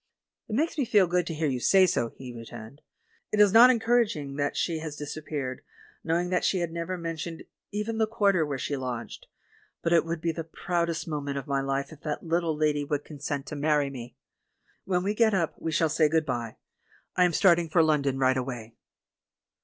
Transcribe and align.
"It 0.47 0.55
makes 0.55 0.79
me 0.79 0.85
feel 0.85 1.05
good 1.05 1.27
to 1.27 1.33
hear 1.35 1.47
you 1.47 1.59
say 1.59 1.85
so," 1.85 2.09
he 2.17 2.33
returned. 2.35 2.81
"It 3.31 3.39
is 3.39 3.53
not 3.53 3.69
encouraging 3.69 4.35
that 4.37 4.57
she 4.57 4.79
has 4.79 4.95
disappeared, 4.95 5.61
knowing 6.03 6.31
that 6.31 6.43
she 6.43 6.57
had 6.57 6.71
never 6.71 6.97
men 6.97 7.17
tioned 7.17 7.45
even 7.69 7.99
the 7.99 8.07
quarter 8.07 8.43
where 8.43 8.57
she 8.57 8.75
lodged; 8.75 9.27
but 9.83 9.93
it 9.93 10.03
would 10.03 10.19
be 10.19 10.31
the 10.31 10.43
proudest 10.43 11.07
moment 11.07 11.37
of 11.37 11.45
my 11.45 11.61
life 11.61 11.91
if 11.93 12.01
that 12.01 12.23
little 12.25 12.57
lady 12.57 12.83
would 12.83 13.05
consent 13.05 13.45
to 13.45 13.55
marry 13.55 13.91
me. 13.91 14.15
When 14.85 15.03
we 15.03 15.13
get 15.13 15.35
up 15.35 15.53
we 15.59 15.71
shall 15.71 15.87
say 15.87 16.09
'Good 16.09 16.25
bye'— 16.25 16.55
I 17.15 17.23
am 17.23 17.33
starting 17.33 17.69
for 17.69 17.83
London 17.83 18.17
right 18.17 18.37
away." 18.37 18.73